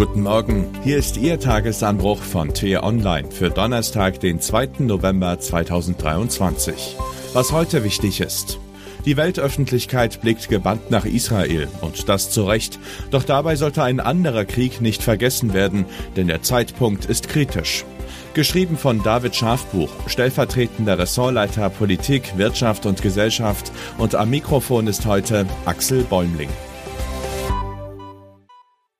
[0.00, 4.70] Guten Morgen, hier ist Ihr Tagesanbruch von T-Online für Donnerstag, den 2.
[4.78, 6.96] November 2023.
[7.34, 8.58] Was heute wichtig ist.
[9.04, 12.78] Die Weltöffentlichkeit blickt gebannt nach Israel und das zu Recht.
[13.10, 15.84] Doch dabei sollte ein anderer Krieg nicht vergessen werden,
[16.16, 17.84] denn der Zeitpunkt ist kritisch.
[18.32, 25.44] Geschrieben von David Schafbuch, stellvertretender Ressortleiter Politik, Wirtschaft und Gesellschaft und am Mikrofon ist heute
[25.66, 26.48] Axel Bäumling.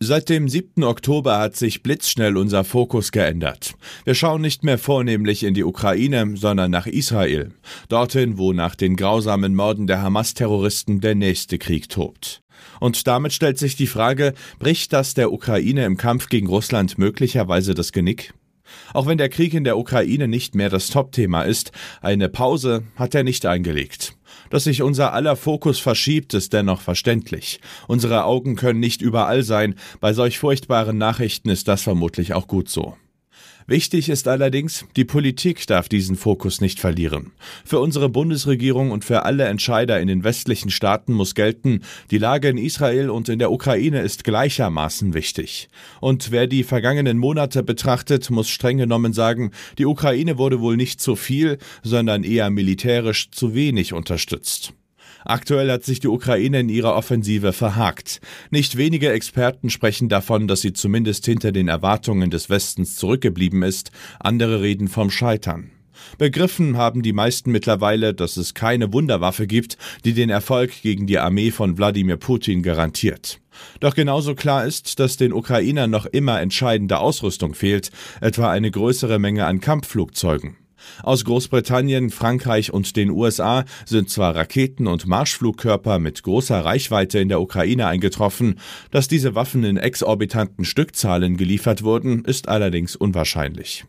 [0.03, 0.83] Seit dem 7.
[0.83, 3.75] Oktober hat sich blitzschnell unser Fokus geändert.
[4.05, 7.53] Wir schauen nicht mehr vornehmlich in die Ukraine, sondern nach Israel.
[7.91, 12.41] Dorthin, wo nach den grausamen Morden der Hamas-Terroristen der nächste Krieg tobt.
[12.81, 17.75] Und damit stellt sich die Frage, bricht das der Ukraine im Kampf gegen Russland möglicherweise
[17.75, 18.33] das Genick?
[18.95, 23.15] Auch wenn der Krieg in der Ukraine nicht mehr das Topthema ist, eine Pause hat
[23.15, 24.17] er nicht eingelegt.
[24.51, 27.61] Dass sich unser aller Fokus verschiebt, ist dennoch verständlich.
[27.87, 32.69] Unsere Augen können nicht überall sein, bei solch furchtbaren Nachrichten ist das vermutlich auch gut
[32.69, 32.97] so.
[33.71, 37.31] Wichtig ist allerdings, die Politik darf diesen Fokus nicht verlieren.
[37.65, 42.49] Für unsere Bundesregierung und für alle Entscheider in den westlichen Staaten muss gelten, die Lage
[42.49, 45.69] in Israel und in der Ukraine ist gleichermaßen wichtig.
[46.01, 51.01] Und wer die vergangenen Monate betrachtet, muss streng genommen sagen, die Ukraine wurde wohl nicht
[51.01, 54.73] zu viel, sondern eher militärisch zu wenig unterstützt.
[55.25, 58.21] Aktuell hat sich die Ukraine in ihrer Offensive verhakt.
[58.51, 63.91] Nicht wenige Experten sprechen davon, dass sie zumindest hinter den Erwartungen des Westens zurückgeblieben ist,
[64.19, 65.71] andere reden vom Scheitern.
[66.19, 71.19] Begriffen haben die meisten mittlerweile, dass es keine Wunderwaffe gibt, die den Erfolg gegen die
[71.19, 73.41] Armee von Wladimir Putin garantiert.
[73.81, 77.91] Doch genauso klar ist, dass den Ukrainern noch immer entscheidende Ausrüstung fehlt,
[78.21, 80.57] etwa eine größere Menge an Kampfflugzeugen.
[81.03, 87.29] Aus Großbritannien, Frankreich und den USA sind zwar Raketen und Marschflugkörper mit großer Reichweite in
[87.29, 88.59] der Ukraine eingetroffen,
[88.91, 93.85] dass diese Waffen in exorbitanten Stückzahlen geliefert wurden, ist allerdings unwahrscheinlich.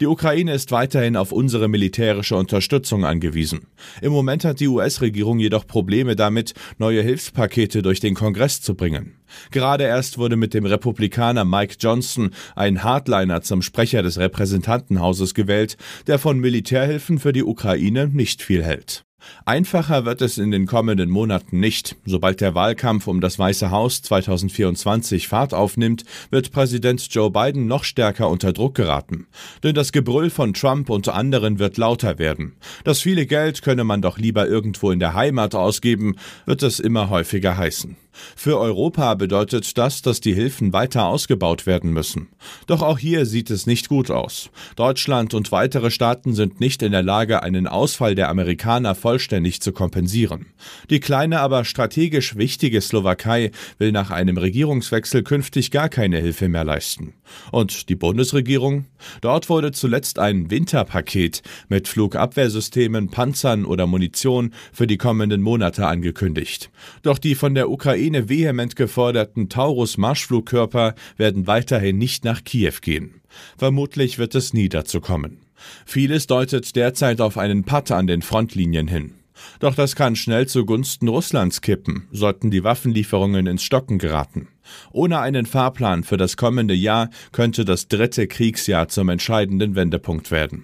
[0.00, 3.66] Die Ukraine ist weiterhin auf unsere militärische Unterstützung angewiesen.
[4.00, 9.14] Im Moment hat die US-Regierung jedoch Probleme damit, neue Hilfspakete durch den Kongress zu bringen.
[9.50, 15.76] Gerade erst wurde mit dem Republikaner Mike Johnson ein Hardliner zum Sprecher des Repräsentantenhauses gewählt,
[16.06, 19.04] der von Militärhilfen für die Ukraine nicht viel hält.
[19.44, 21.96] Einfacher wird es in den kommenden Monaten nicht.
[22.04, 27.84] Sobald der Wahlkampf um das Weiße Haus 2024 Fahrt aufnimmt, wird Präsident Joe Biden noch
[27.84, 29.26] stärker unter Druck geraten.
[29.62, 32.56] Denn das Gebrüll von Trump und anderen wird lauter werden.
[32.84, 37.10] Das viele Geld könne man doch lieber irgendwo in der Heimat ausgeben, wird es immer
[37.10, 37.96] häufiger heißen.
[38.36, 42.28] Für Europa bedeutet das, dass die Hilfen weiter ausgebaut werden müssen.
[42.66, 44.50] Doch auch hier sieht es nicht gut aus.
[44.76, 49.72] Deutschland und weitere Staaten sind nicht in der Lage, einen Ausfall der Amerikaner vollständig zu
[49.72, 50.46] kompensieren.
[50.90, 56.64] Die kleine, aber strategisch wichtige Slowakei will nach einem Regierungswechsel künftig gar keine Hilfe mehr
[56.64, 57.14] leisten.
[57.52, 58.86] Und die Bundesregierung?
[59.20, 66.70] Dort wurde zuletzt ein Winterpaket mit Flugabwehrsystemen, Panzern oder Munition für die kommenden Monate angekündigt.
[67.02, 73.22] Doch die von der Ukraine Ukraine vehement geforderten Taurus-Marschflugkörper werden weiterhin nicht nach Kiew gehen.
[73.56, 75.38] Vermutlich wird es nie dazu kommen.
[75.84, 79.14] Vieles deutet derzeit auf einen Patt an den Frontlinien hin.
[79.58, 84.46] Doch das kann schnell zugunsten Russlands kippen, sollten die Waffenlieferungen ins Stocken geraten.
[84.92, 90.62] Ohne einen Fahrplan für das kommende Jahr könnte das dritte Kriegsjahr zum entscheidenden Wendepunkt werden.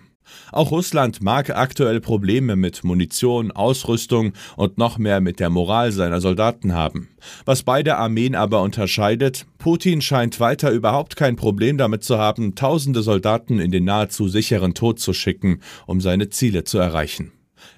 [0.52, 6.20] Auch Russland mag aktuell Probleme mit Munition, Ausrüstung und noch mehr mit der Moral seiner
[6.20, 7.08] Soldaten haben.
[7.44, 13.02] Was beide Armeen aber unterscheidet, Putin scheint weiter überhaupt kein Problem damit zu haben, tausende
[13.02, 17.32] Soldaten in den nahezu sicheren Tod zu schicken, um seine Ziele zu erreichen.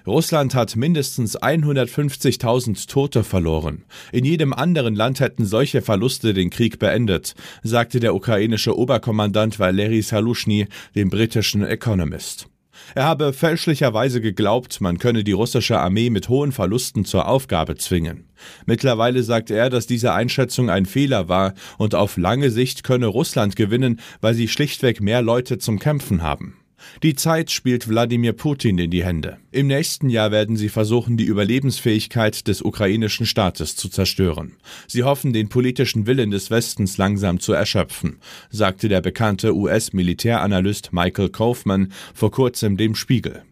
[0.07, 3.83] Russland hat mindestens 150.000 Tote verloren.
[4.13, 10.01] In jedem anderen Land hätten solche Verluste den Krieg beendet, sagte der ukrainische Oberkommandant Valery
[10.01, 12.47] Salushny dem britischen Economist.
[12.95, 18.29] Er habe fälschlicherweise geglaubt, man könne die russische Armee mit hohen Verlusten zur Aufgabe zwingen.
[18.65, 23.55] Mittlerweile sagt er, dass diese Einschätzung ein Fehler war und auf lange Sicht könne Russland
[23.57, 26.55] gewinnen, weil sie schlichtweg mehr Leute zum Kämpfen haben.
[27.03, 29.37] Die Zeit spielt Wladimir Putin in die Hände.
[29.51, 34.57] Im nächsten Jahr werden sie versuchen, die Überlebensfähigkeit des ukrainischen Staates zu zerstören.
[34.87, 38.19] Sie hoffen, den politischen Willen des Westens langsam zu erschöpfen,
[38.49, 43.43] sagte der bekannte US-Militäranalyst Michael Kaufman vor kurzem dem Spiegel.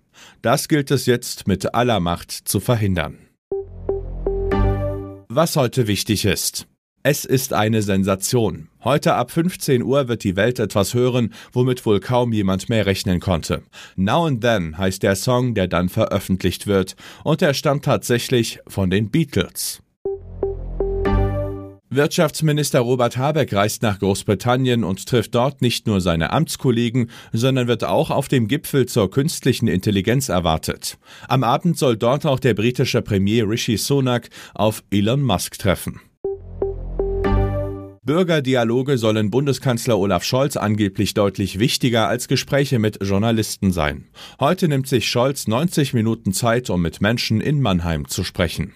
[0.42, 3.18] Das gilt es jetzt mit aller Macht zu verhindern.
[5.28, 6.68] Was heute wichtig ist.
[7.08, 8.68] Es ist eine Sensation.
[8.84, 13.20] Heute ab 15 Uhr wird die Welt etwas hören, womit wohl kaum jemand mehr rechnen
[13.20, 13.62] konnte.
[13.96, 18.90] Now and Then heißt der Song, der dann veröffentlicht wird, und er stammt tatsächlich von
[18.90, 19.84] den Beatles.
[21.92, 27.84] Wirtschaftsminister Robert Habeck reist nach Großbritannien und trifft dort nicht nur seine Amtskollegen, sondern wird
[27.84, 30.98] auch auf dem Gipfel zur künstlichen Intelligenz erwartet.
[31.28, 36.02] Am Abend soll dort auch der britische Premier Rishi Sunak auf Elon Musk treffen.
[38.06, 44.06] Bürgerdialoge sollen Bundeskanzler Olaf Scholz angeblich deutlich wichtiger als Gespräche mit Journalisten sein.
[44.40, 48.74] Heute nimmt sich Scholz 90 Minuten Zeit, um mit Menschen in Mannheim zu sprechen.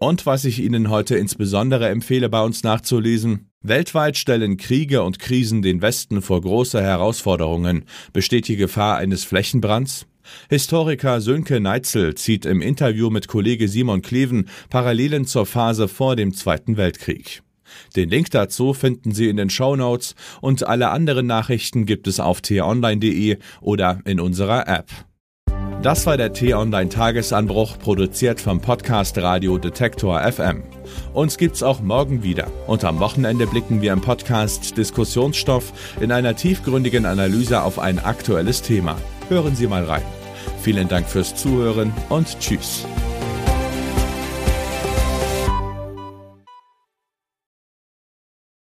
[0.00, 3.50] Und was ich Ihnen heute insbesondere empfehle, bei uns nachzulesen.
[3.60, 7.84] Weltweit stellen Kriege und Krisen den Westen vor große Herausforderungen.
[8.14, 10.06] Besteht die Gefahr eines Flächenbrands?
[10.48, 16.32] Historiker Sönke Neitzel zieht im Interview mit Kollege Simon Kleven Parallelen zur Phase vor dem
[16.32, 17.42] Zweiten Weltkrieg.
[17.96, 22.20] Den Link dazu finden Sie in den Show Notes und alle anderen Nachrichten gibt es
[22.20, 24.86] auf t-online.de oder in unserer App.
[25.80, 30.64] Das war der T-Online Tagesanbruch, produziert vom Podcast Radio Detektor FM.
[31.14, 32.48] Uns gibt's auch morgen wieder.
[32.66, 38.62] Und am Wochenende blicken wir im Podcast Diskussionsstoff in einer tiefgründigen Analyse auf ein aktuelles
[38.62, 38.96] Thema.
[39.28, 40.02] Hören Sie mal rein.
[40.62, 42.84] Vielen Dank fürs Zuhören und Tschüss.